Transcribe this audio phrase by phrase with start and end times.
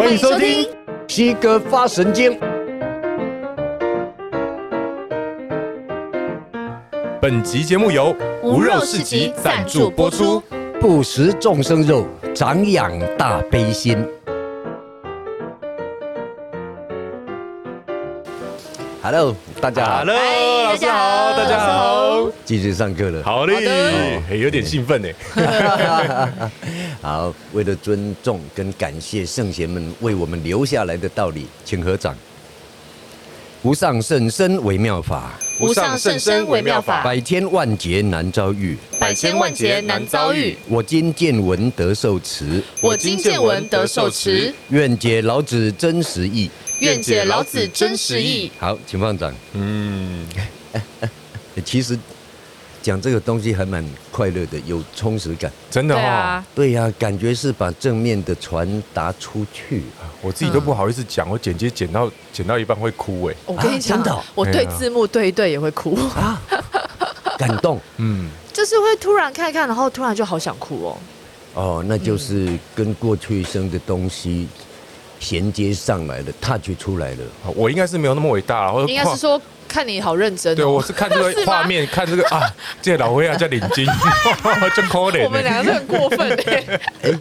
[0.00, 0.64] 欢迎收听
[1.08, 2.32] 《西哥发神经》。
[7.20, 10.42] 本集节目由无肉市集赞助播出。
[10.80, 14.02] 不食众生肉，长养大悲心。
[19.02, 19.98] Hello，大家好。
[20.00, 20.14] Hello，
[20.64, 22.30] 老师好，大家好。
[22.44, 23.22] 继续上课了。
[23.22, 25.08] 好嘞，有点兴奋呢。
[27.00, 32.14] 好，为了尊重跟感谢圣贤们为我们留下来的道理，请合掌。
[33.62, 40.58] 无上甚深微妙法，无上甚深微妙法，百千万劫难遭遇，百千万劫难遭遇。
[40.68, 44.52] 我今见闻得受持，我今见闻得受持。
[44.68, 48.50] 愿解老子真实义，愿解老子真实意。
[48.58, 49.32] 好，请放掌。
[49.52, 50.26] 嗯，
[51.64, 51.98] 其实。
[52.82, 56.42] 讲这个东西还蛮快乐的，有充实感，真的哦。
[56.54, 59.82] 对呀、啊，感觉是把正面的传达出去。
[60.22, 63.34] 我自己都不好意思讲，我剪接剪到剪到一半会哭哎。
[63.44, 66.40] 我跟你讲，真的，我对字幕对一对也会哭啊，
[67.36, 67.78] 感动。
[67.98, 70.98] 嗯，就是会突然看一看，然后突然就好想哭哦。
[71.52, 74.48] 哦，那就是跟过去生的东西
[75.20, 77.18] 衔接上来了，touch 出来了。
[77.54, 79.40] 我应该是没有那么伟大，或者应该是说。
[79.72, 82.42] 看你好认真、哦，对，我是看这个 画面，看这个啊，
[82.82, 83.86] 这老灰啊叫领巾，
[84.74, 85.22] 真 可怜。
[85.22, 86.64] 我们两个都很过分 哎、
[87.02, 87.20] 欸。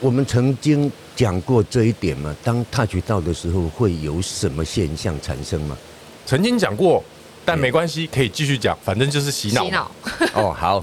[0.00, 2.34] 我们曾经讲过这一点吗？
[2.42, 5.76] 当 touch 到的时候，会有什么现象产生吗？
[6.24, 7.04] 曾经讲过，
[7.44, 9.64] 但没关系，可以继续讲，反正就是洗脑。
[9.64, 9.92] 洗脑。
[10.32, 10.82] 哦，好。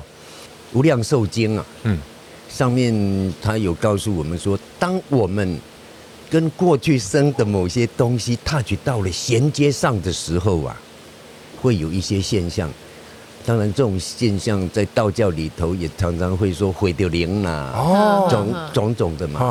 [0.74, 1.98] 无量寿经啊，嗯，
[2.48, 5.60] 上面他有告诉我们说，当我们
[6.30, 10.80] 跟过去生的某些东西 touch 到了衔接上的时候啊。
[11.62, 12.72] 会有一些现象，
[13.46, 19.42] 当然这种现象在道教里头也常常会说毁掉灵啦，哦，种种种的嘛，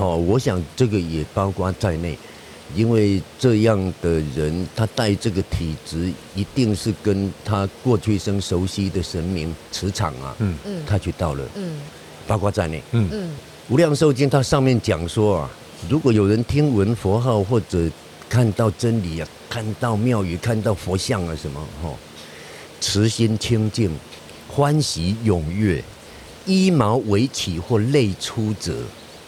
[0.00, 2.16] 哦，我想这个也包括在内，
[2.76, 10.56] 因为这样的人他带这个体质，一定是跟他过去生熟悉的神明磁场啊，嗯。
[10.64, 11.72] 嗯，他去到了，嗯，
[12.24, 13.08] 包括在内，嗯。
[13.10, 13.30] 嗯，
[13.68, 15.50] 无量寿经它上面讲说啊，
[15.88, 17.90] 如果有人听闻佛号或者
[18.28, 19.28] 看到真理啊。
[19.50, 21.96] 看到庙宇，看到佛像啊，什么吼，
[22.82, 23.90] 慈心清净，
[24.46, 25.82] 欢喜踊跃，
[26.44, 28.76] 衣毛为起或泪出者，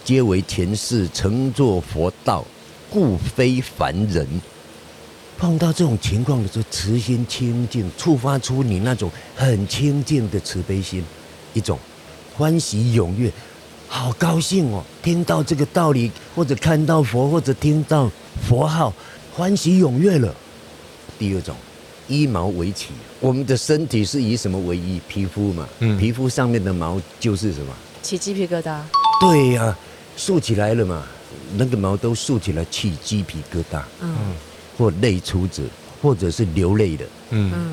[0.05, 2.45] 皆为前世乘坐佛道，
[2.91, 4.29] 故非凡人。
[5.39, 11.03] 碰到这种情况的时候，慈心清净，触发出你那种很清净的慈悲心，
[11.55, 11.79] 一种
[12.37, 13.33] 欢喜踊跃，
[13.93, 14.85] 好高兴哦！
[15.03, 18.09] 听到这个道理，或者看到佛，或者听到
[18.49, 18.93] 佛号。
[19.35, 20.33] 欢喜踊跃了。
[21.19, 21.57] 第二种，
[22.07, 25.01] 衣毛为起，我们的身体是以什么为衣？
[25.09, 27.75] 皮肤嘛，嗯，皮肤上面的毛就是什么？
[28.01, 28.79] 起鸡皮疙瘩。
[29.21, 29.79] 对呀、啊，
[30.17, 31.05] 竖起来了嘛，
[31.57, 33.83] 那个毛都竖起来，起鸡皮疙瘩。
[34.01, 34.15] 嗯，
[34.79, 35.65] 或泪出者，
[36.01, 37.05] 或者是流泪的。
[37.31, 37.73] 嗯，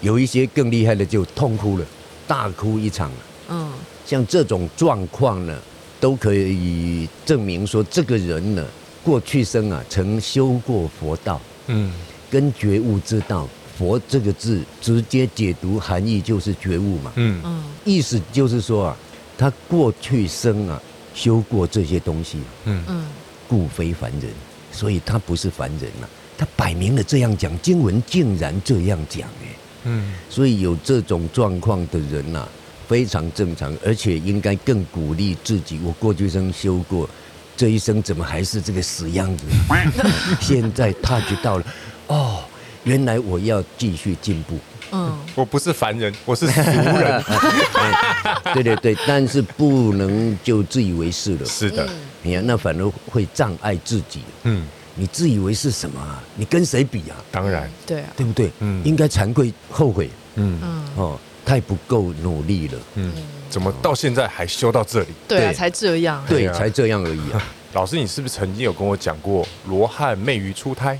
[0.00, 1.84] 有一些更厉害的，就痛哭了，
[2.26, 3.10] 大哭一场。
[3.50, 3.70] 嗯，
[4.08, 5.54] 像这种状况呢，
[6.00, 8.64] 都可以证明说这个人呢。
[9.04, 11.92] 过去生啊，曾修过佛道，嗯，
[12.30, 13.46] 跟觉悟之道，
[13.76, 17.40] 佛这个字直接解读含义就是觉悟嘛，嗯。
[17.44, 18.96] 嗯，意思就是说啊，
[19.36, 20.82] 他过去生啊
[21.14, 22.82] 修过这些东西，嗯。
[22.88, 23.06] 嗯，
[23.46, 24.30] 故非凡人，
[24.72, 26.08] 所以他不是凡人呐、啊，
[26.38, 32.48] 他摆明了这样讲，经文竟然这样讲哎，嗯，所以有这种状况的人呐、啊，
[32.88, 37.08] 非常正常，而且应该更鼓励自己，我过去生修过。
[37.56, 39.44] 这一生怎么还是这个死样子？
[40.40, 41.64] 现在他就到了，
[42.06, 42.42] 哦，
[42.84, 44.58] 原来我要继续进步。
[44.92, 47.22] 嗯，我不是凡人，我是俗人。
[48.54, 51.44] 对对对，但是不能就自以为是了。
[51.44, 51.86] 是的，
[52.22, 54.20] 你看那反而会障碍自己。
[54.44, 56.22] 嗯，你自以为是什么啊？
[56.36, 57.16] 你跟谁比啊？
[57.30, 58.50] 当然，对啊，对不对？
[58.60, 60.08] 嗯，应该惭愧后悔。
[60.36, 62.78] 嗯嗯，哦，太不够努力了。
[62.94, 63.12] 嗯。
[63.48, 65.06] 怎么到现在还修到这里？
[65.26, 66.22] 对啊，才这样。
[66.28, 67.42] 对，才这样而已啊。
[67.72, 70.98] 老师，你是不是曾经有跟我讲过罗汉昧于出胎？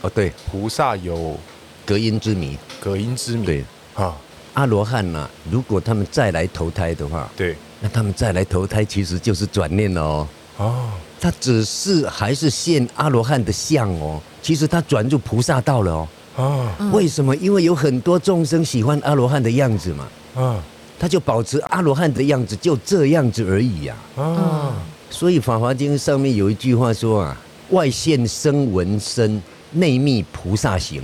[0.00, 1.36] 哦，对，菩萨有
[1.84, 2.56] 隔音之谜。
[2.80, 3.44] 隔音之谜。
[3.44, 3.64] 对
[3.96, 4.16] 啊，
[4.54, 10.28] 阿罗汉呐，如果他们再来投胎的话，对，那他们再来投胎其实就是转念了哦。
[10.58, 10.90] 哦，
[11.20, 16.08] 他只是还是现阿罗汉的相哦，其实他转入菩萨道了哦。
[16.42, 17.36] 啊，为什么？
[17.36, 20.08] 因为有很多众生喜欢阿罗汉的样子嘛。
[20.34, 20.62] 啊。
[21.00, 23.94] 他就保持阿罗汉的样子，就这样子而已呀。
[24.16, 24.74] 啊，
[25.08, 27.40] 所以《法华经》上面有一句话说啊
[27.70, 29.40] ：“外现生闻身，
[29.70, 31.00] 内密菩萨行。”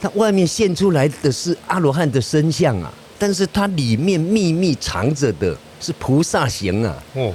[0.00, 6.96] 它外面现出来的是阿罗汉的身相啊，但是它里面秘密藏着的是菩萨行啊。
[7.12, 7.30] 哦，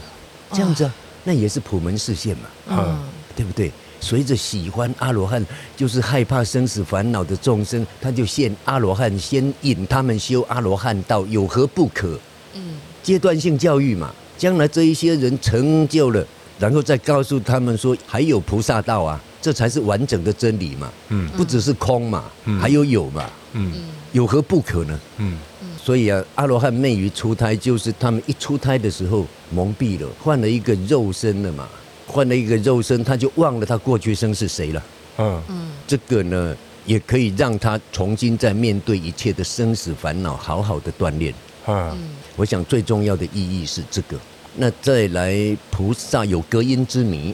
[0.52, 0.90] 这样子，
[1.24, 2.50] 那也是普门示现嘛。
[2.70, 2.98] 嗯，
[3.36, 3.72] 对不对？
[4.06, 5.44] 随着喜欢阿罗汉，
[5.76, 12.20] 就是害怕生死烦恼的众生，他就现阿罗汉，先引他们修阿罗汉道，有何不可？
[12.54, 16.24] 嗯，阶段性教育嘛，将来这一些人成就了，
[16.60, 20.88] 然后再告诉他们说，还有菩萨道啊，这才是完整的真理嘛。
[21.10, 22.26] 嗯，不只是空嘛，
[22.62, 23.28] 还有有嘛。
[23.54, 23.74] 嗯，
[24.12, 25.00] 有何不可呢？
[25.18, 25.36] 嗯，
[25.84, 31.68] 所以啊，阿罗汉昧于出胎，就是他们一出胎的时候蒙蔽了，换了一个肉身了嘛。
[32.06, 34.84] 换了一个肉身，他就忘了他过去生是谁了。
[35.18, 36.56] 嗯嗯，这个呢，
[36.86, 41.34] 也可以让他重新再面对一切的生死烦恼，好好的锻炼。
[41.68, 41.98] 嗯，
[42.36, 44.18] 我想最重要的意义是这个。
[44.56, 45.36] 那再来，
[45.72, 47.34] 菩萨有隔音之谜。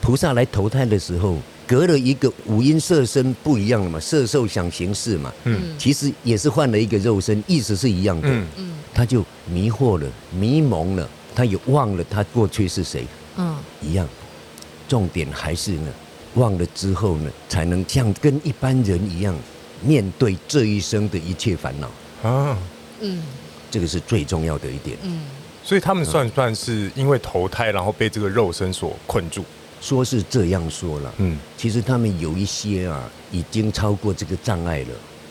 [0.00, 4.00] 菩萨来投胎的时候，隔了一个五阴色身不一样了嘛？
[4.00, 5.32] 色受想行识嘛。
[5.44, 8.28] 嗯，其实也是换了一个肉身，意思是一样的。
[8.28, 13.04] 嗯嗯，他就迷惑了，迷蒙了，他也忘了他过去是谁。
[13.38, 14.06] 嗯，一样，
[14.86, 15.90] 重点还是呢，
[16.34, 19.34] 忘了之后呢，才能像跟一般人一样
[19.80, 21.88] 面对这一生的一切烦恼
[22.28, 22.58] 啊。
[23.00, 23.22] 嗯，
[23.70, 24.98] 这个是最重要的一点。
[25.02, 25.22] 嗯，
[25.62, 29.44] 所以他们算不算是因为投胎，然后被这个肉身所困住？
[29.80, 31.14] 说是这样说了。
[31.18, 34.88] 嗯，其实他们有一些啊，已经超过这个障碍了。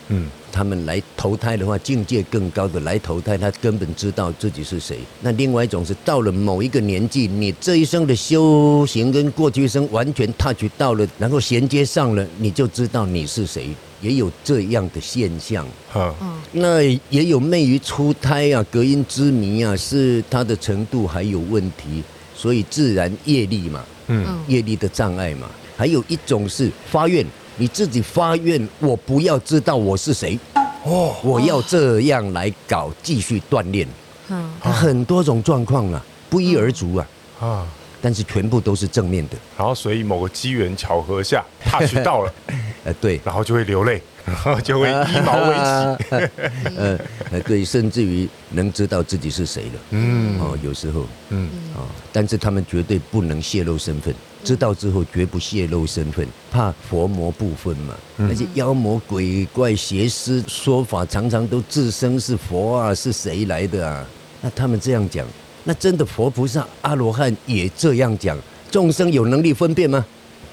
[0.08, 4.98] 嗯，他们来投胎的话，境界更高的来投胎，他根本知道自己是谁。
[5.20, 13.68] 那另外一种是到了某一个年纪，你这一生的修行跟过去生完全 touch 到了，然后衔接上了，你就知道你是谁。
[14.00, 15.66] 也有这样的现象。
[15.92, 16.14] 哈，
[16.52, 22.02] 那也有昧于出胎啊，隔音之谜啊，是他的程度还有问题，
[22.34, 25.50] 所以自然业力嘛，嗯，业力的障碍嘛。
[25.76, 27.26] 还有一种是发愿。
[27.60, 30.38] 你自己发愿，我不要知道我是谁，
[30.84, 33.86] 哦，我要这样来搞，继续锻炼。
[34.28, 36.00] 嗯，很多种状况啊，
[36.30, 37.06] 不一而足啊。
[37.40, 37.66] 啊，
[38.00, 39.36] 但是全部都是正面的。
[39.56, 42.32] 然后，所以某个机缘巧合下，他去到了，
[42.84, 46.30] 呃，对，然后就会流泪，然 后就会一毛未齐。
[46.78, 49.80] 呃，对，甚至于能知道自己是谁了。
[49.90, 51.82] 嗯，哦，有时候，嗯，啊，
[52.12, 54.14] 但是他们绝对不能泄露身份。
[54.44, 57.94] 知道之后绝不泄露身份，怕佛魔不分嘛。
[58.16, 64.06] 那些妖魔鬼怪、邪师说法，常常都自称是佛啊，是谁来的啊？
[64.40, 65.26] 那他们这样讲，
[65.64, 68.38] 那真的佛菩萨、阿罗汉也这样讲？
[68.70, 70.04] 众生有能力分辨吗？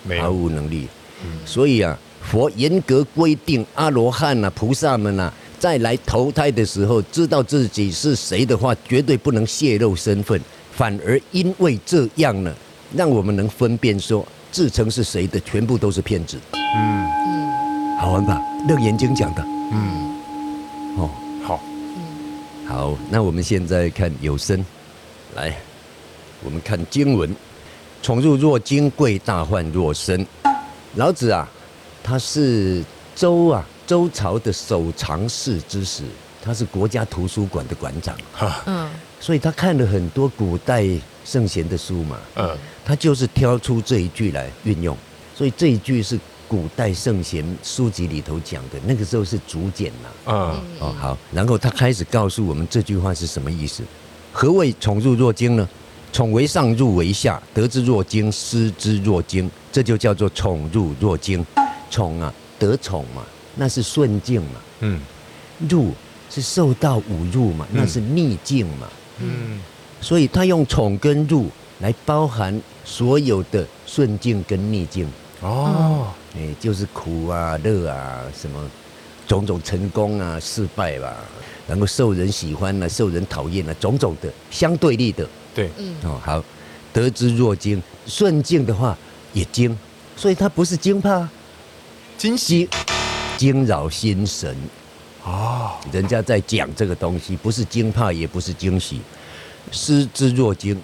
[0.04, 0.88] 没有，毫无能力。
[1.46, 10.40] 所以啊，佛严格规定，阿罗汉啊、菩萨们啊，在来投胎的时候，知道自己是谁的话，绝对不能泄露身份，
[10.72, 12.54] 反而因为这样呢。
[12.94, 16.38] 让我们能分辨说自称是谁的，全部都是骗子。
[16.54, 18.42] 嗯嗯，好玩吧？
[18.68, 19.44] 楞严经讲的。
[19.72, 20.16] 嗯，
[20.98, 21.10] 哦，
[21.44, 21.60] 好。
[21.96, 22.98] 嗯，好。
[23.10, 24.64] 那我们现在看有声，
[25.36, 25.56] 来，
[26.44, 27.36] 我们看经文：
[28.02, 30.26] 宠入若金，贵大患若身。
[30.96, 31.50] 老子啊，
[32.04, 32.84] 他是
[33.16, 36.04] 周啊周朝的守常侍之时，
[36.42, 38.16] 他是国家图书馆的馆长。
[38.32, 38.90] 哈，嗯，
[39.20, 40.86] 所以他看了很多古代
[41.26, 42.18] 圣贤的书嘛。
[42.36, 42.58] 嗯。
[42.86, 44.96] 他就是挑出这一句来运用，
[45.36, 46.18] 所以这一句是
[46.48, 50.32] 古代圣贤书籍里头讲的，那个时候是竹简呐。
[50.32, 53.82] 啊，哦好，然后他开始告诉我们这句话是什么意思？
[54.32, 55.68] 何谓宠辱若惊呢？
[56.14, 61.44] 宠为上，入为下，得之若惊，失之若惊，这就叫做宠辱若惊。
[61.90, 63.24] 宠啊，得宠嘛，
[63.56, 64.62] 那是顺境嘛。
[64.82, 65.02] 嗯。
[65.68, 65.92] 入
[66.30, 68.88] 是受到侮辱嘛，那是逆境嘛。
[69.20, 69.60] 嗯。
[70.06, 72.62] 所以他用宠跟辱来包含。
[72.88, 75.08] 所有的顺境跟逆境。
[75.42, 78.64] 哦，哎，就是苦啊、乐啊，什么
[79.28, 81.16] 种种成功啊、失败吧，
[81.68, 85.28] 然后受人喜欢啊、受人讨厌啊，种种的相对立的。
[85.56, 86.44] 对，嗯，哦，好，
[86.94, 88.96] 得之若惊，顺境的话
[89.34, 89.76] 也惊，
[90.16, 91.28] 所以它不是惊怕，
[92.20, 92.70] 惊喜，
[93.36, 94.56] 惊扰心神。
[95.24, 99.02] 哦，人家在讲这个东西，不是惊怕，也不是惊喜，
[99.72, 100.78] 失之若惊。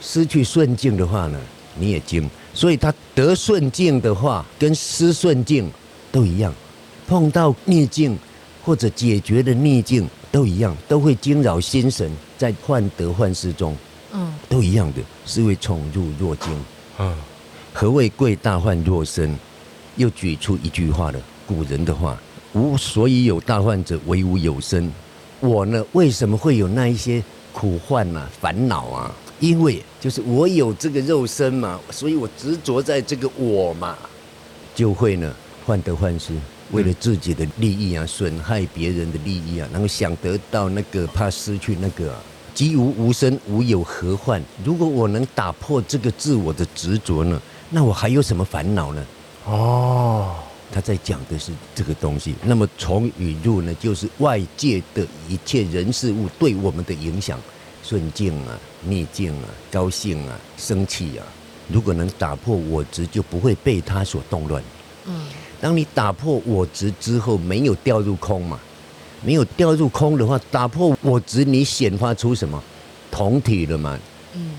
[0.00, 1.38] 失去顺境的话呢，
[1.76, 5.70] 你也惊，所以他得顺境的话，跟失顺境
[6.12, 6.54] 都一样，
[7.06, 8.16] 碰到逆境
[8.64, 13.76] 或者解决的逆境都一样，都会惊扰心神，在患得患失中，
[14.12, 16.64] 嗯，都一样的，是为宠辱若惊。
[16.98, 17.14] 嗯，
[17.72, 19.36] 何谓贵大患若身？
[19.96, 22.16] 又举出一句话了，古人的话：
[22.52, 24.88] 无所以有大患者，为吾有身。
[25.40, 27.20] 我呢，为什么会有那一些
[27.58, 29.12] 苦患啊、烦恼啊？
[29.40, 33.98] 因为就是我有这个肉身嘛，所以我执着在这个我嘛，
[34.76, 35.34] 就会呢
[35.66, 36.32] 患得患失，
[36.70, 42.20] 为了自己的利益啊，损害别人的利益啊，然后想得到那个，怕失去那个啊。
[42.54, 44.40] 即无无身，无有何患？
[44.64, 49.04] 如果我能打破这个自我的执着呢，那我还有什么烦恼呢？
[49.46, 50.34] 哦，
[50.70, 52.34] 他在讲的是这个东西。
[52.42, 57.38] 那么从语入呢，就是外界的一切人事物对我们的影响，
[57.82, 61.26] 顺境啊、逆境啊、高兴啊、生气啊。
[61.68, 64.62] 如果能打破我执，就不会被他所动乱。
[65.06, 65.26] 嗯，
[65.60, 68.58] 当你打破我执之后，没有掉入空嘛？
[69.24, 72.62] 没有掉入空的话，打破我执，你显发出什么？
[73.10, 73.98] 同体了嘛？
[74.34, 74.52] 嗯，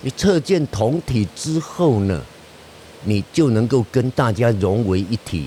[0.00, 2.22] 你测见同体之后呢，
[3.04, 5.46] 你就能够跟大家融为一体。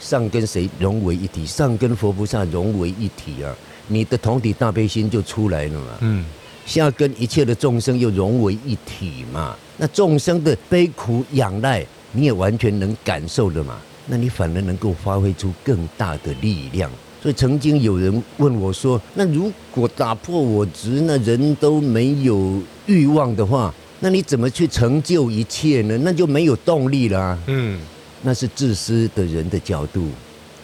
[0.00, 1.46] 上跟谁融为一体？
[1.46, 3.54] 上跟佛菩萨融为一体啊！
[3.88, 5.86] 你的同体大悲心就出来了嘛。
[6.00, 6.24] 嗯。
[6.66, 9.56] 下跟一切的众生又融为一体嘛？
[9.78, 13.78] 那众生的悲苦仰赖，你也完全能感受的嘛？
[14.06, 16.90] 那你反而能够发挥出更大的力量。
[17.22, 25.96] 所以曾经有人问我说：“那如果打破我执，那人都没有欲望的话，那你怎么去成就一切呢？
[26.02, 27.80] 那就没有动力了啊。”嗯，
[28.20, 30.10] 那是自私的人的角度。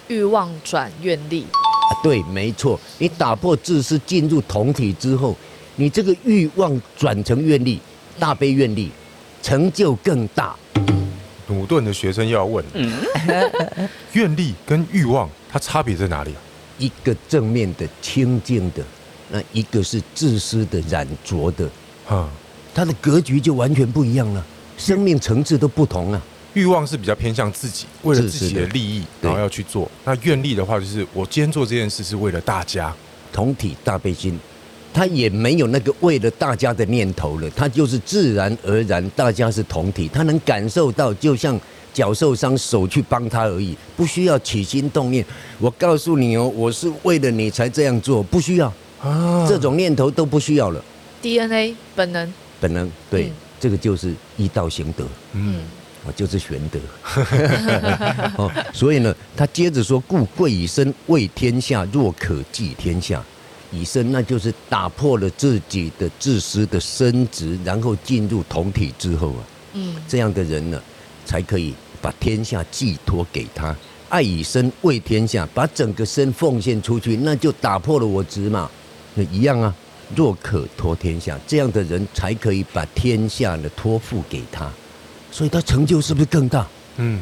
[0.09, 2.79] 欲望转愿力啊，对，没错。
[2.99, 5.35] 你打破自私，进入同体之后。
[5.77, 7.81] 你这个欲望转成愿力，
[8.19, 8.91] 大悲愿力，
[9.43, 10.55] 成就更大。
[11.49, 12.63] 鲁顿的学生又要问：
[14.13, 16.41] 愿力跟欲望，它差别在哪里啊？
[16.77, 18.85] 一个正面的清净的，
[19.31, 21.67] 那一个是自私的染浊的，
[22.07, 22.29] 啊，
[22.75, 24.45] 它的格局就完全不一样了，
[24.79, 26.23] 生命层次都不同了。
[26.55, 29.89] 欲望是比较偏向自己，为了自己的利益，然后要去做。
[30.05, 32.95] 那愿力的话，就是我今天做这件事是为了大家，
[33.33, 34.39] 同体大悲心。
[34.93, 41.57] 他也没有那个为了大家的念头了，他就是自然而然，大家是同体，他能感受到，就像
[41.95, 45.25] 脚受伤，手去帮他而已，不需要起心动念。
[45.61, 48.67] 我告诉你哦，我是为了你才这样做，不需要
[49.01, 50.85] 啊，这种念头都不需要了。
[51.23, 55.61] DNA 本能，本能，对，嗯、这个就是依道行德，嗯，
[56.05, 56.79] 我就是玄德。
[58.37, 63.23] 哦，所以呢，他接着说，故贵以身为天下，若可济天下。
[63.73, 69.43] 以身，那就是打破了自己的自私的身执，然后进入同体之后啊，
[69.75, 70.83] 嗯，这样的人呢，
[71.25, 73.73] 才可以把天下寄托给他。
[74.09, 78.69] 爱以身为天下，把整个身奉献出去，那就打破了我执嘛，
[79.15, 79.73] 那一样啊。
[80.15, 84.71] 若可托天下，这样的人才可以把天下呢托付给他，
[85.31, 86.67] 所以他成就是不是更大？
[86.97, 87.21] 嗯，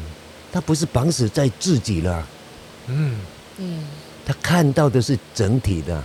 [0.51, 2.27] 他不是绑死在自己了，
[2.87, 3.15] 嗯。
[3.61, 3.83] 嗯，
[4.25, 6.01] 他看到的是整体的。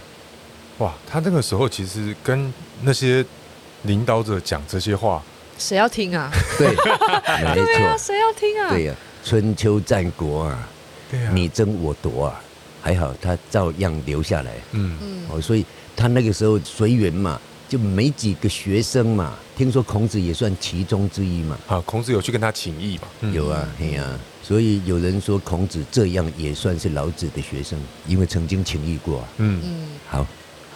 [0.78, 3.24] 哇，他那个时候其实跟那些
[3.82, 5.22] 领导者讲这些话，
[5.56, 6.28] 谁要听啊？
[6.58, 6.68] 对，
[7.54, 8.70] 没错，谁要听啊？
[8.70, 10.68] 对呀，春秋战国啊，
[11.08, 12.42] 对呀，你争我夺啊，
[12.84, 14.52] 还好他照样留下来。
[14.72, 15.64] 嗯嗯，哦，所以
[15.96, 19.34] 他那个时候随缘嘛，就没几个学生嘛。
[19.56, 21.58] 听说孔子也算其中之一嘛。
[21.66, 23.30] 啊，孔子有去跟他请益嘛？
[23.32, 24.04] 有啊，嘿呀。
[24.42, 29.24] 所以有人说孔子这样也算是老子的学生，因为曾经请益过。
[29.38, 30.26] 嗯嗯，好。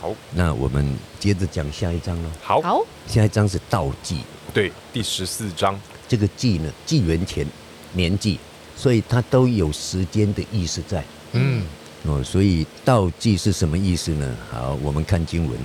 [0.01, 2.31] 好，那我们接着讲下一章喽。
[2.41, 4.21] 好，好，下一章是道纪，
[4.55, 5.79] 对，第十四章。
[6.07, 7.45] 这个纪呢，纪元前
[7.93, 8.39] 年纪，
[8.77, 11.05] 所以它都有时间的意思在。
[11.33, 11.65] 嗯，
[12.09, 14.37] 哦，所以道纪是什么意思呢？
[14.51, 15.59] 好，我们看经文，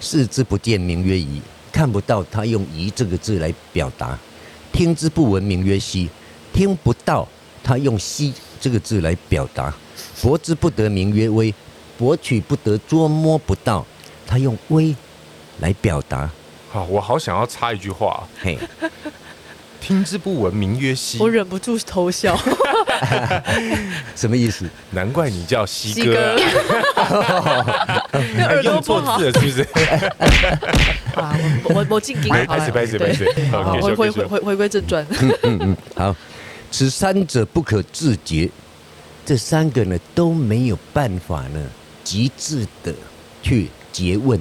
[0.00, 1.40] 视之不见，名曰夷。
[1.72, 4.18] 看不到，他用夷这个字来表达；
[4.70, 6.10] 听之不闻，名曰希。
[6.52, 7.26] 听不到，
[7.64, 9.72] 他用希这个字来表达；
[10.20, 11.54] 博之不得，名曰微。
[11.98, 13.86] 博取不得，捉摸不到，
[14.26, 14.94] 他用微
[15.60, 16.30] 来表达。
[16.70, 18.28] 好，我好想要插一句话。
[18.38, 18.58] 嘿，
[19.80, 21.18] 听之不闻，名曰希。
[21.18, 22.38] 我忍不住偷笑。
[24.14, 24.64] 什么意思？
[24.90, 26.36] 难怪你叫西哥。
[28.48, 29.62] 耳朵不好，是不是？
[31.16, 32.32] 啊，我我我进京。
[32.32, 33.30] 没事没事没事。
[33.80, 35.06] 回回回回回归正传。
[35.20, 36.16] 嗯嗯嗯，好，
[36.70, 38.50] 此三者不可自决。
[39.24, 41.60] 这三个呢都没有办法呢。
[42.04, 42.94] 极致的
[43.42, 44.40] 去诘问，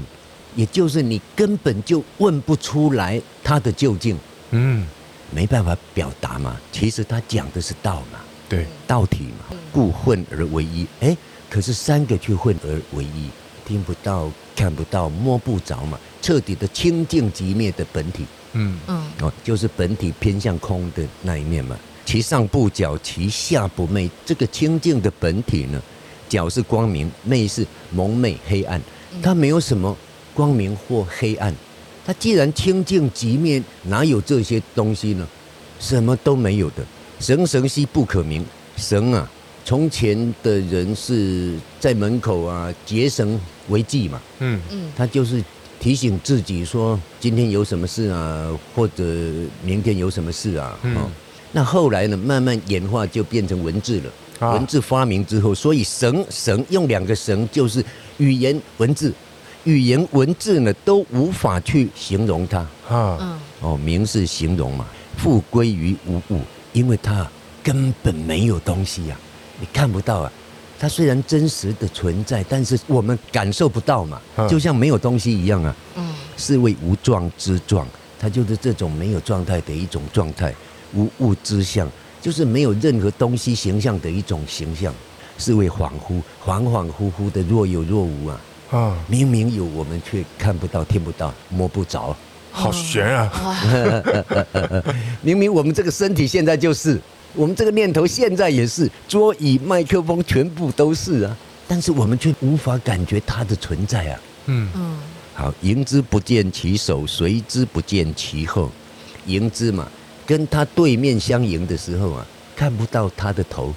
[0.56, 4.16] 也就是你根本就问不出来他的究竟，
[4.52, 4.86] 嗯，
[5.32, 6.56] 没办法表达嘛。
[6.72, 10.86] 其实他讲的是道嘛，对，道体嘛，故混而为一。
[11.00, 11.18] 哎，
[11.50, 13.30] 可是三个却混而为一，
[13.66, 21.78] 听不到、看不到、摸不着嘛，彻底的清净寂灭的本体，嗯嗯，哦，就是本体偏向空的那一面嘛。
[22.06, 25.82] 其上不皎，其下不昧，这个清净的本体呢？
[26.30, 28.80] 皎是光明，昧是蒙昧黑暗。
[29.24, 29.96] 它没有什么
[30.34, 31.54] 光明或黑暗。
[32.06, 35.28] 它既然清净寂灭，哪有这些东西呢？
[35.80, 36.86] 什么都没有的。
[37.20, 38.46] 绳绳兮不可名。
[38.78, 39.30] 神啊，
[39.64, 44.22] 从前的人是在门口啊结绳为记嘛。
[44.40, 45.44] 嗯嗯，他就是
[45.80, 49.04] 提醒自己说今天有什么事啊，或者
[49.64, 50.78] 明天有什么事啊。
[50.84, 50.98] 嗯。
[51.52, 54.12] 那后来呢，慢慢演化就变成文字了。
[54.40, 57.82] 啊、文字发明之后，所以神神用两个神，就是
[58.18, 59.14] 语言文字，
[59.64, 62.60] 语言文字呢都无法去形容它。
[62.90, 63.18] 啊。
[63.22, 63.40] 嗯。
[63.62, 66.42] 哦，名是形容嘛，复归于无物，
[66.76, 67.26] 因为它
[67.64, 70.32] 根本没有东西呀、啊，你看不到啊。
[70.78, 75.74] 它虽然真实的存在，但是我们感受不到嘛，就像没有东西一样啊。
[75.96, 77.88] 嗯，是谓无状之状，
[78.20, 80.54] 它就是这种没有状态的一种状态，
[80.94, 81.90] 无物之象，
[82.22, 84.94] 就是没有任何东西形象的一种形象，
[85.38, 88.42] 是谓恍惚，恍恍惚惚的若有若无啊。
[88.72, 92.14] 啊，明明有，我们却看不到、听不到、摸不着，
[92.56, 93.30] 好悬啊！
[95.22, 97.00] 明明我们这个身体现在就是。
[97.38, 104.20] 我们这个念头现在也是，桌椅、麦克风全部都是啊，但是我们却无法感觉它的存在啊。
[104.46, 104.98] 嗯嗯。
[105.34, 108.72] 好，迎之不见其首，随之不见其后。
[109.26, 109.86] 迎之嘛，
[110.26, 113.74] 跟他对面相迎的时候啊，看不到他的头；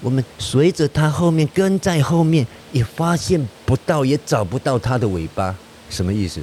[0.00, 5.54] 我们随着他后面跟在后面，也发现不到，也找不到他的尾巴。
[5.88, 6.40] 什么意思？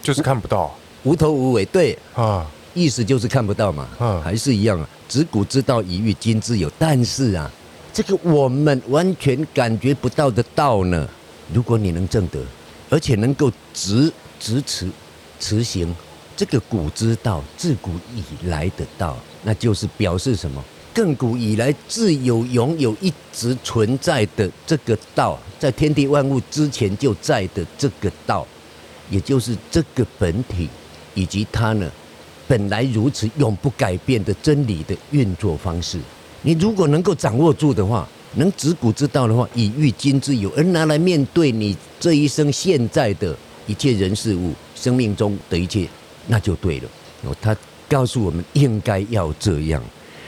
[0.00, 0.74] 就是看不到，
[1.06, 1.64] 无头无尾。
[1.64, 2.44] 对啊。
[2.74, 3.88] 意思就是看不到嘛，
[4.22, 4.86] 还是一样啊。
[5.08, 6.70] 执古之道，以御今之有。
[6.78, 7.50] 但是啊，
[7.90, 11.08] 这个我们完全感觉不到的道呢，
[11.50, 12.38] 如果你能证得，
[12.90, 14.90] 而且能够执执持
[15.40, 15.94] 持行
[16.36, 20.62] 这个古之道，自古以来的道，那就是表示什么？
[20.94, 28.46] 亘古以来自有永有一直存在的这个道，在天地万物之前就在的这个道，
[29.08, 30.68] 也就是这个本体
[31.16, 31.90] 以及它呢。
[32.48, 35.98] 本来如此永不改变的真理的运作方式，
[36.42, 45.88] 你如果能够掌握住的话，能执古之道的话，以御今之有，而拿来面对你这一生现在的一切人事物，生命中的一切，
[46.28, 46.88] 那就对了。
[47.24, 47.56] 哦，他
[47.88, 49.82] 告诉我们应该要这样，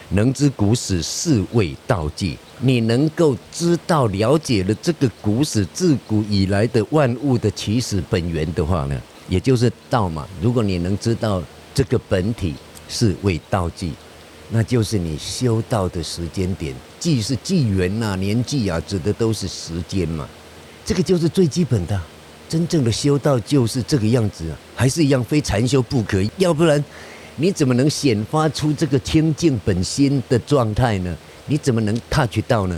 [0.09, 2.37] 能知古始，是谓道纪。
[2.61, 10.27] 你能够知道了解了这个古史，自古以来的万物的起始本源的话呢，也就是道嘛。
[10.41, 11.43] 如果你能知道。
[11.75, 12.55] 这个本体
[12.89, 13.93] 是为道纪，
[14.51, 20.29] 那就是你修道的时间点，纪是纪元呐、年纪啊，指的都是时间嘛。
[20.85, 22.01] 这个就是最基本的，
[22.49, 26.85] 真正的修道就是这个样子啊，还是一样非禅修不可，要不然
[27.37, 31.17] 你怎么能显发出这个清净本心的状态呢？
[31.47, 32.77] 你怎么能 touch 到呢？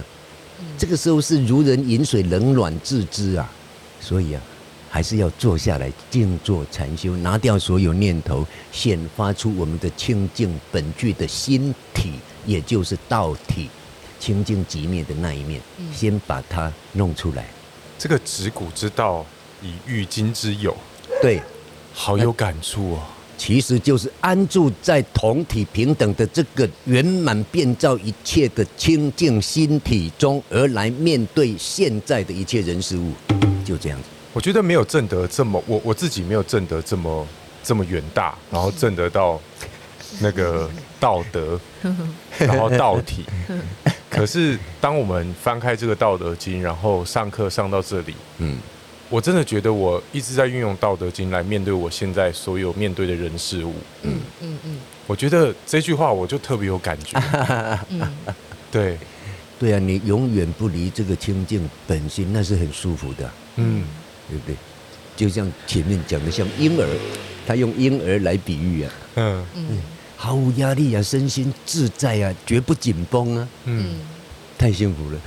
[0.76, 3.50] 这个时候是如人饮水，冷暖自知啊。
[3.98, 4.42] 所以啊。
[4.90, 13.70] 还是要坐下来静坐禅修，拿掉所有念头，显发出我们的清净本具的心体，也就是道体，
[14.18, 15.60] 清净极灭的那一面，
[15.94, 17.46] 先把它弄出来。
[17.96, 19.24] 这个执古之道，
[19.62, 20.76] 以御今之有，
[21.22, 21.40] 对，
[21.94, 23.02] 好有感触哦。
[23.38, 33.12] 其实就是安住在同体平等的这个圆满变造一切的清净心体中，而来面对现在的一切人事物，
[33.64, 34.08] 就这样子。
[34.32, 37.26] 我觉得没有证得这么，我我自己没有证得这么
[37.62, 39.40] 这么远大，然后证得到
[40.20, 41.58] 那个 道德，
[42.38, 43.24] 然后道体。
[44.08, 48.58] 可是当我们翻开这个《道德经》，然后上课上到这里，嗯，
[49.08, 53.74] 我真的觉得我一直在运用《道德经》来面对我现在所有面对的人事物。
[54.02, 57.20] 嗯嗯嗯，我觉得这句话我就特别有感觉。
[58.70, 58.98] 对，
[59.60, 63.30] 对啊，你永远不离这个清净本心，那是很舒服的。
[63.56, 63.84] 嗯。
[64.30, 64.56] 对不对？
[65.16, 66.86] 就像前面讲的，像婴儿，
[67.46, 69.82] 他用婴儿来比喻啊，嗯嗯，
[70.16, 73.96] 毫无压力啊，身心自在啊，绝不紧绷啊，嗯，
[74.56, 75.20] 太幸福了。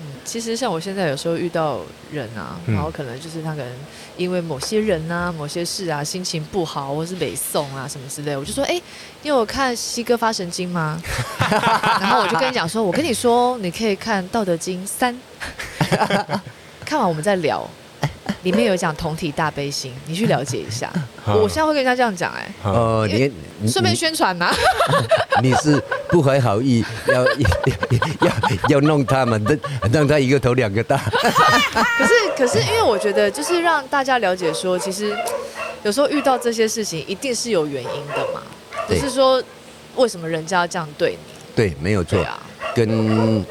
[0.00, 1.80] 嗯， 其实像我现在有时候遇到
[2.12, 3.72] 人啊，然后可能就是他可能
[4.18, 8.78] 因为某些人啊、某些事啊，心情不好，或是北宋啊什么之类，我就说，哎，
[9.22, 11.00] 你有看西哥发神经吗？
[12.00, 15.18] 然后我就跟你讲说，我跟你说，你可以看《道德经》三。
[16.88, 17.68] 看完我们再聊，
[18.44, 20.90] 里面有讲同体大悲心， 你去了解一下。
[21.26, 23.30] 我现在会跟人家这样讲，哎，哦，你
[23.70, 24.50] 顺便宣传呐。
[25.42, 28.32] 你是不怀好意，要要
[28.70, 29.44] 要弄他们，
[29.82, 30.96] 让让他一个头两个大。
[30.96, 35.14] 可是可是，因为我觉得就是让大家了解说，其实
[35.82, 38.40] 有时候遇到这些事情，一定是有原因的嘛。
[38.86, 39.42] 不是说
[39.96, 41.18] 为什么人家要这样对你？
[41.54, 42.24] 对，没有错，
[42.74, 42.88] 跟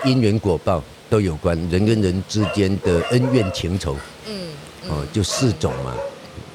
[0.06, 0.84] 因缘果报。
[1.09, 3.95] 都有关人跟人之间的恩怨情仇，
[4.27, 4.49] 嗯，
[4.89, 5.93] 哦，就四种嘛，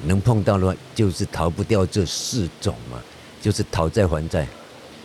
[0.05, 2.99] 能碰到的话，就是逃不掉这四种嘛，
[3.41, 4.47] 就是讨债还债、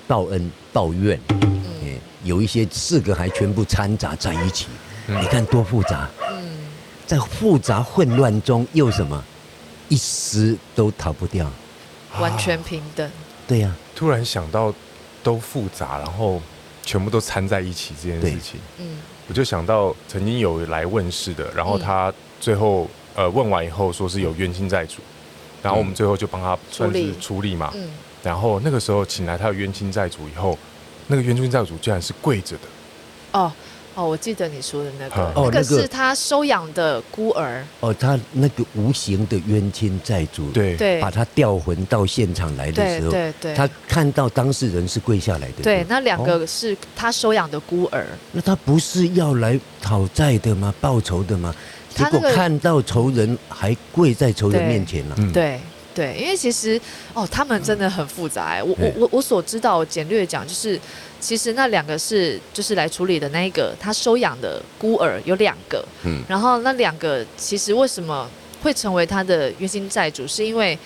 [0.07, 4.67] 报恩报怨，嗯，有一些四个还全部掺杂在一起，
[5.07, 6.67] 你看多复杂，嗯，
[7.07, 9.25] 在复杂混乱中又什么？
[9.89, 11.51] 一丝都逃不掉，
[12.21, 13.11] 完全平等。
[13.47, 14.75] 对呀、啊，突然想到
[15.23, 16.43] 都复杂，然后
[16.89, 18.97] 全部都掺在一起这件事情，嗯，
[19.27, 25.03] 我就想到曾经有来问世的，然后他最后呃问完以后说是有冤亲债主，
[25.63, 27.55] 然后我们最后就帮他算是处理。
[27.55, 27.91] 嘛，嗯，
[28.23, 30.57] 然后那个时候请来他的冤亲债主以后，
[31.09, 32.63] 那个冤亲债主竟然是跪着的，
[33.33, 33.53] 哦。
[33.99, 37.65] 哦，我记得你说的那个，哦、那个是他收养的孤儿。
[37.81, 45.65] 哦，他那个无形的冤亲债主，对对，把他调魂到现场来的时候，对对，对他看到当事人是跪下来的。
[45.65, 48.07] 对，那两个是他收养的孤儿。
[48.31, 50.73] 那他不是要来讨债的吗？
[50.81, 51.53] 报仇的吗？
[51.93, 55.31] 结果看到仇人还跪在仇人面前了、啊。
[55.35, 55.61] 对
[55.99, 56.81] 对，因为其实
[57.13, 58.63] 哦，他们真的很复杂。
[58.63, 60.79] 我我我我所知道，简略讲就是。
[61.21, 68.31] 其实那两个是就是来处理的那一个，他收养的孤儿有两个，嗯，然后那两个其实为什么
[68.63, 70.79] 会成为他的冤亲债主，是因为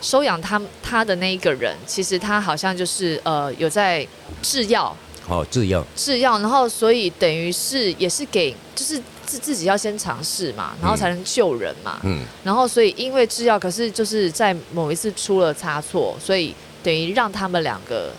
[0.00, 4.06] 收养他他的那一个人，其实他好像就是呃有在
[4.40, 4.96] 制药，
[5.28, 18.10] 哦，制药，制药，然后所以等于是也是给就是自自己要先尝试嘛，然后才能救人嘛，嗯，然后所以因为制药，可是就是在某一次出了差错，所以等于让他们两个。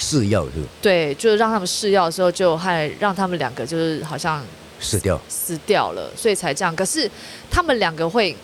[0.00, 0.68] 试药是吧？
[0.80, 4.40] 对，就是让他们试药的时候，就害让他们两个就是好像
[4.78, 6.74] 死掉，死掉了，所以才这样。
[6.76, 7.10] 可是
[7.50, 8.36] 他们两个会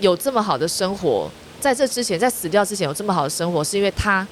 [0.00, 4.26] 有这么好的生活，在这之前，在死掉之前有这么好的生活，是因为他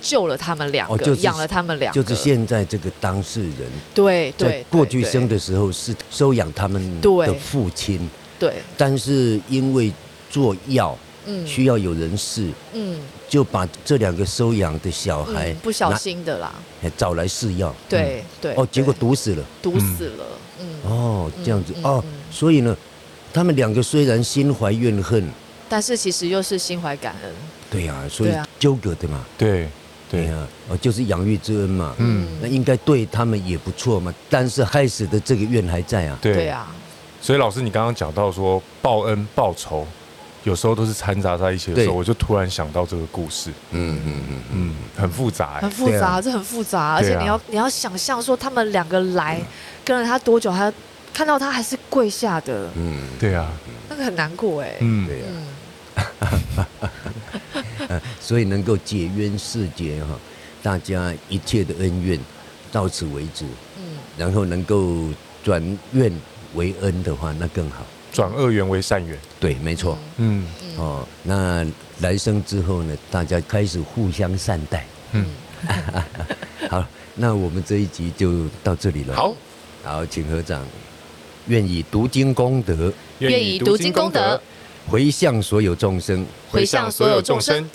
[0.00, 2.02] 救了他们两个，养、哦、了他们两个。
[2.02, 8.08] 就是现在这个当事人，对对，过去生的时候是收养他们的父亲，
[8.38, 9.92] 对，但是因为
[10.30, 10.96] 做药。
[11.26, 16.50] 嗯，需要有人试，嗯，就把这两个收养的小孩、嗯、不小心的啦，
[16.96, 20.24] 找来试药，对对，哦，结果毒死了，毒死了，
[20.60, 22.74] 嗯，哦，这样子，哦，所以呢，
[23.34, 25.22] 他们两个虽然心怀怨恨，
[25.68, 27.30] 但是其实又是心怀感恩，
[27.70, 29.68] 对呀，所以纠葛的嘛，对
[30.10, 30.24] 对。
[30.24, 30.34] 呀，
[30.68, 36.48] 哦，就是养育之恩嘛，嗯，那应该对他们也不错嘛，但是害死的这个怨还在啊，对。
[36.48, 36.66] 啊，
[37.20, 39.86] 所以老师你刚刚讲到说报恩报仇。
[40.42, 43.50] 有时候都是掺杂在一起的时候，我就突然想到这个故事。
[43.72, 49.46] 嗯嗯嗯嗯，很复杂、欸，很复杂，啊、这很复杂，而且你要你要想象说他们两个来、嗯、
[49.84, 50.72] 跟了他多久，他
[51.12, 52.70] 看到他还是跪下的。
[52.74, 53.52] 嗯，对啊，
[53.90, 54.76] 那个很难过哎、欸。
[54.80, 56.78] 嗯，对啊。
[57.90, 60.18] 嗯、所以能够解冤释结哈，
[60.62, 62.18] 大家一切的恩怨
[62.72, 63.44] 到此为止。
[63.76, 65.08] 嗯，然后能够
[65.44, 66.12] 转怨
[66.54, 67.84] 为恩的话，那更好。
[68.12, 69.96] 转恶缘为善缘，对，没错。
[70.16, 70.44] 嗯，
[70.76, 71.64] 哦，那
[72.00, 74.84] 来生之后呢，大家开始互相善待。
[75.12, 75.26] 嗯，
[76.68, 79.14] 好，那我们这一集就到这里了。
[79.14, 79.34] 好，
[79.84, 80.64] 好，请合掌。
[81.46, 84.40] 愿以读经功德，愿以读经功德，
[84.88, 87.68] 回向所有众生，回向所有众生。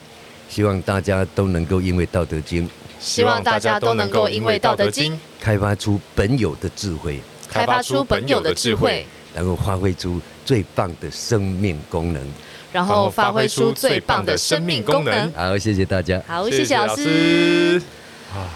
[0.50, 2.68] 希望大家都能够因为《道德经》，
[3.00, 9.06] 希望大家都能够因为《道德经》，开发出本有的智慧，开发出本有的智慧。
[9.36, 12.26] 然后发挥出最棒的生命功能，
[12.72, 15.30] 然后发挥出最棒的生命功能。
[15.34, 16.24] 好，谢谢大家。
[16.26, 17.82] 好，谢谢老师。
[18.34, 18.48] 啊，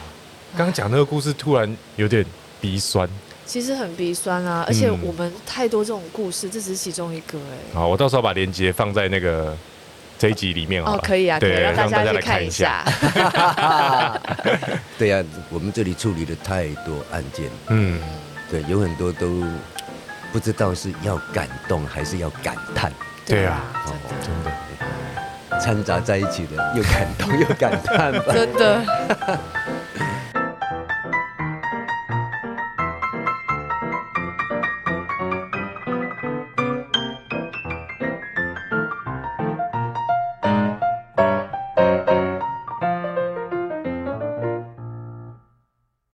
[0.55, 2.25] 刚刚讲那个故事突然有点
[2.61, 3.09] 鼻酸。
[3.45, 7.57] 其实很鼻酸啊，而且我们太多这种故事，这只是其中一个哎。
[7.73, 9.53] 好，我到时候把链接放在那个
[10.19, 10.99] 这一集里面哦。
[11.01, 12.83] 可以啊，可以让大家来看一下。
[14.99, 17.49] 对呀，我们这里处理了太多案件。
[17.69, 17.99] 嗯，
[18.51, 19.43] 对，有很多都。
[20.31, 22.93] 不知道是要感动还是要感叹？
[23.25, 28.25] 对啊，哦，真的，掺杂在一起的，又感动又感叹吧。
[28.31, 28.85] 真的。